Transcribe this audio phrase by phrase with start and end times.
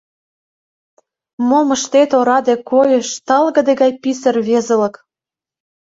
[1.47, 4.95] Мом ыштет, ораде койыш, талгыде гай писе рвезылык.